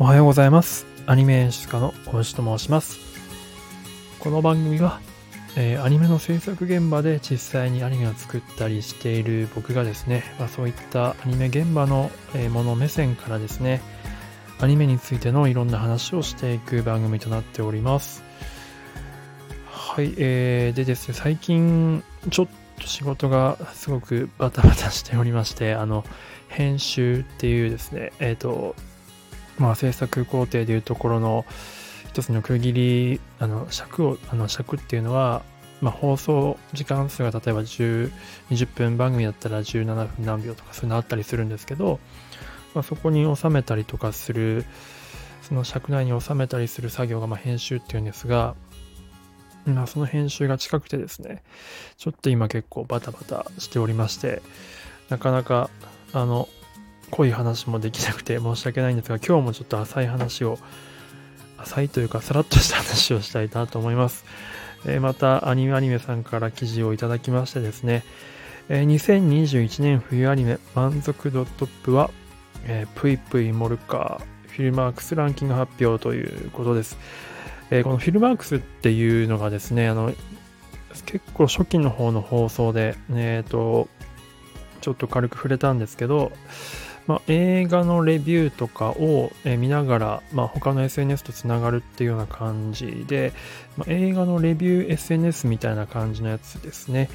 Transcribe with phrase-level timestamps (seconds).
[0.00, 0.86] おはようございます。
[1.06, 2.98] アニメ演出家の大石と申します。
[4.18, 5.00] この番組は、
[5.54, 13.82] えーアニメの制作現場で実際にアニメを作ったりしている僕がですね、まあ、そういったアニメ現場のえもの目線からですね、
[14.58, 18.24] アニメについてのいろんな話をしていく番組となっております。
[19.70, 22.48] はい、えー、でですね、最近ちょっ
[22.80, 26.04] と仕事がすごくバタバタしておりまして、あの、
[26.48, 28.74] 編集っていうですね、えっ、と、
[29.58, 31.44] まあ、制作工程でいうところの
[32.08, 35.42] 一つの区切り、あの尺を、あの尺っていうのは、
[35.80, 38.10] まあ、放送時間数が例えば10
[38.50, 41.98] 20分番組だったら17分何秒とかそういうのあったりするんですけど、
[42.74, 44.64] まあ、そこに収めたりとかする、
[45.42, 48.54] その尺内に収めたりする作業がまあ編集っていうんですが、
[49.66, 51.42] まあ、その編集が近くてですね、
[51.96, 54.42] ちょっと今結構バタバタしておりまして、
[55.08, 55.70] なかなか、
[56.12, 56.48] あの、
[57.14, 60.58] 濃い話もできなくて申し訳ないんですが、今日もちょっと浅い話を、
[61.58, 64.24] 浅いというか、さらっとした話をしたいなと思います。
[64.84, 68.02] えーまた、アニメアニメさんから記事をいただきましてですね、
[68.68, 72.10] えー2021年冬アニメ満足度トップは、
[72.64, 76.98] えー、ぷいぷいモルカーフィルマークスランキング発表ということです。
[77.70, 80.12] えーこのフィルマークスっていうのがですね、あの、
[81.06, 83.88] 結構初期の方の放送で、えっ、と、
[84.80, 86.32] ちょっと軽く触れたんですけど、
[87.06, 93.32] まあ、映画のレビューとかをえ見ながら、まあ、他の SNS とつながるっていうような感じで、
[93.76, 97.10] まあ、映画のレビュー SNS みたいな感じのやつですね。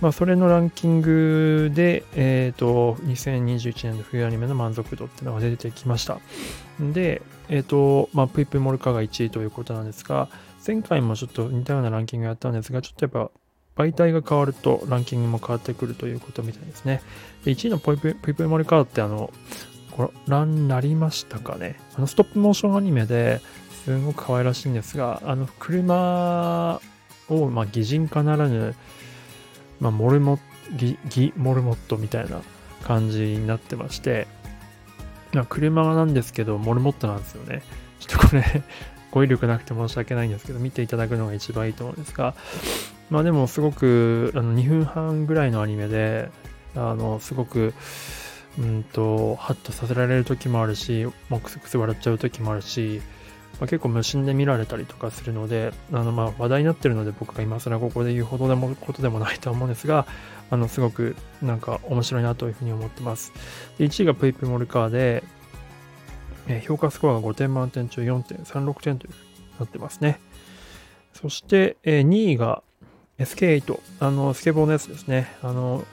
[0.00, 6.18] まあ、それのランキングで、えっ、と、2021年の冬アニメの満足度っていうのが出てきました。
[6.80, 10.28] で、えっ、と、まあ、ぷいぷいモルカが1位ということなんですが、
[10.66, 13.30] 前回もちょっと似たようなランキングやったんですが、ちょっとやっぱ
[13.76, 17.02] 媒体が変わるとランキングも変わってくるということみたいですね。
[17.44, 19.32] で1位のぽいぷいぷいモルカーってあの、
[19.96, 21.76] ご覧になりましたかね？
[21.96, 23.40] あのストップモーションアニメで
[23.84, 26.80] すごく可愛らしいんですが、あの車
[27.28, 28.74] を、まあ、擬人化ならぬ、
[29.80, 30.38] まあ、モルモ
[30.76, 32.40] ギギモルモットみたいな
[32.82, 34.26] 感じになってまして、
[35.32, 37.62] まあ、車なんですけど、モルモットなんですよね。
[38.00, 38.62] ちょっとこれ、
[39.10, 42.34] 語彙力なくて申し訳ないんですけど、見ていただくのが一番いいと思うんですが、
[43.10, 46.30] まあでもすごくあの2分半ぐらいのアニメで、
[46.76, 47.74] あの、すごく、
[48.58, 53.00] うんと、ハッとさせられる時もあるし、もうクスクス笑っちゃう時もあるし、
[53.60, 60.06] まあ、結構無心で見られたりとかするので、あの、まあ話題になってるので僕が今更ここで言うほどでもことでもないと思うんですが、
[60.50, 63.32] あの、すごくなんか面白いなというふうに思ってます。
[63.78, 65.24] で1位がプイプモルカーで、
[66.48, 69.12] えー評価スコアが5点満点中4.36点という
[69.58, 70.20] なってますね。
[71.12, 72.62] そして、えー2位が
[73.18, 75.28] SK8、あの、スケボーのやつですね。
[75.42, 75.84] あの、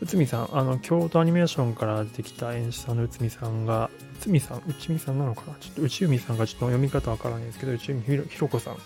[0.00, 3.90] 内海さん、あの、京都アニメーションからできた演出家の内海さんが、
[4.20, 5.54] 内海さん、内海さんなのかな？
[5.60, 8.76] ちょっと内海さんがちょっと読み方わからないですけど、内海ひろひろ子さん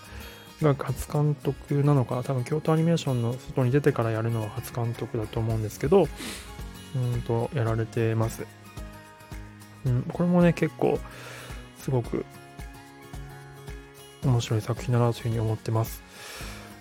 [0.61, 2.23] が初監督なのかな？
[2.23, 6.07] 多分京都アニメーションの外に出てからやるのは初監督だと思うんですけど、
[6.95, 8.45] うんと、やられてます。
[9.85, 10.99] うん、これもね、結構、
[11.79, 12.25] すごく
[14.23, 16.03] 面白い作品だなというふうに思ってます。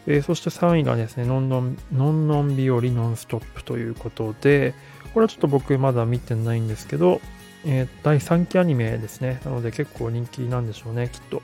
[0.07, 4.75] えーそして3位がですね、ノンノン、ノンノン日和ノンストップということで、
[5.15, 7.21] これはちょっと僕まだ見てないんですけど、
[7.65, 9.41] えー第3期アニメですね。
[9.45, 11.43] なので結構人気なんでしょうね、きっと。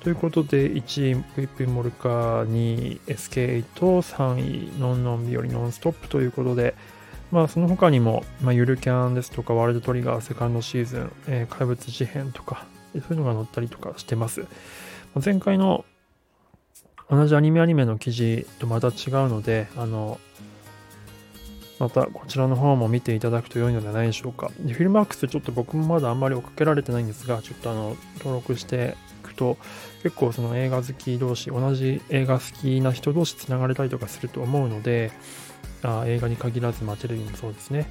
[0.00, 6.74] ということで、1位、プイプイモルカー、2位、SK8、3位、ノンノン日和ノンストップということで、
[7.32, 14.46] まあ、その他にも、まあ、ゆるキャンですとか、ワールドトリガーセカンドシーズン、えー怪物事変とか、そういうのが載ったりとかしてます。
[15.24, 15.84] 前回の
[17.08, 18.92] 同じアニメアニメの記事とまた違う
[19.28, 20.18] ので、あの、
[21.78, 24.50] またこちらの方も見ていただくと良いのではないでしょうか。
[24.60, 29.58] でフィルマークスちょっと僕もまだあんまり追っかけられてないんですが、ちょっとあの、登録していくと、
[30.02, 35.12] 結構その映画好き同士、同じ映画好きな人同士繋がれたりとかすると思うので、
[35.86, 37.86] あ映画に限らず、まあ、テレビもそうですね。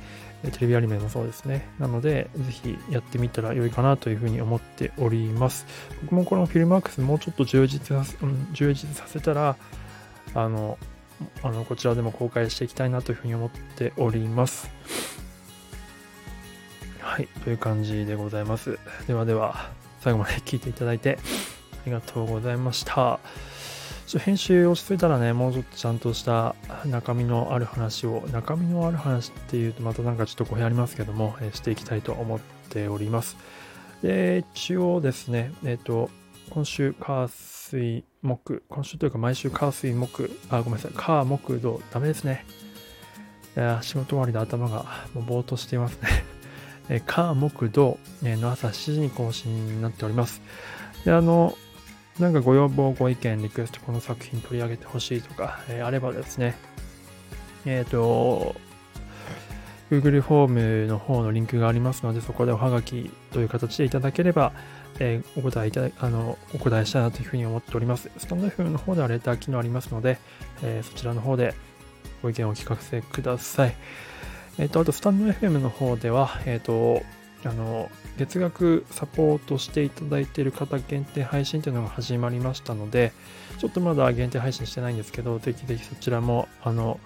[0.52, 1.68] テレビアニメもそうですね。
[1.80, 5.66] なので、ぜひやってみたら良いかなというふうに思っております。
[6.04, 9.56] 僕もこのフィルマークスもうちょっと充実させ,、うん、充実させたら、
[10.34, 10.78] あの、
[11.42, 14.70] あのこちらでも公開していきたいなというふうに思っております。
[17.00, 18.78] はい、という感じでございます。
[19.08, 19.72] ではでは、
[20.02, 21.18] 最後まで聞いていただいて
[21.74, 23.20] ありがとうございました。
[24.16, 26.56] ょ編集落ち着いたらね、もうちょっとちゃんとした
[26.86, 33.38] 中身のある話を、中身のある話っていうとまたなんかちょっと語弊ありますけども、していきたいと思っております。
[34.04, 36.10] で、一応ですね、えっ、と、
[36.52, 42.46] 今週、火、水、木、今週というか毎週火、水、木、あ、ごめんなさい、火、木、土、ダメですね。
[43.58, 47.00] いや仕事終わりで頭がもうぼーっとしていますね。
[47.08, 50.42] 火、木、土の朝7時に更新になっております。
[51.06, 51.58] で、あの、
[52.20, 56.56] なんかご要望、ご意見、リクエスト、この作品取り上げてほしいとか、えー、あればですね、
[57.66, 58.56] えっ、ー、と、
[59.92, 64.54] Google フォームの方のリンクがありますので、そこでおはがきという形でいただければ、
[65.00, 68.10] えー、お答えいただあの、お答えしたいなというふうに思っております。
[68.18, 70.18] スタンド FM の方ではレター機能ありますので、
[70.64, 71.54] え、そちらの方で
[72.24, 73.76] ご意見をお聞かせください。
[74.58, 77.04] えっ、と、あと、スタンド FM の方では、えっ、と、
[77.46, 83.12] あの、月額サポートしていただいている方限定配信というのが始まりましたので、
[83.58, 87.00] ちょっとまだ限定配信してないんですけど、ぜひぜひそちらも、あの、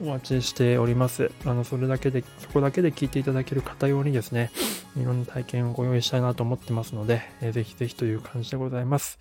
[0.00, 1.30] お待ちしております。
[1.44, 4.50] あの、それだけで、そこだけで聞いていただける方用にですね、
[4.96, 9.18] いろんな体験をご用意したいなと思ってますので、えー、ぜひぜひという感じでございます。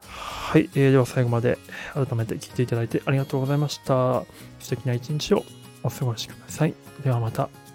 [0.00, 1.58] はい、えー、では最後まで
[1.94, 4.24] 改めて聞いていただいてありがとうございました。
[4.58, 5.44] 素敵な一日を
[5.82, 6.74] お過ごしください。
[7.04, 7.69] ではまた。